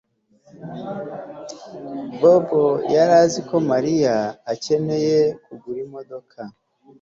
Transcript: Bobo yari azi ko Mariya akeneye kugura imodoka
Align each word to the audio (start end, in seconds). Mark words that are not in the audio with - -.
Bobo 2.19 2.65
yari 2.93 3.13
azi 3.23 3.39
ko 3.49 3.55
Mariya 3.71 4.15
akeneye 4.53 5.17
kugura 5.43 5.79
imodoka 5.87 6.39